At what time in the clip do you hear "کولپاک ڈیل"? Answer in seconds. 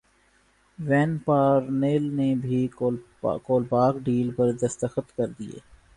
3.45-4.31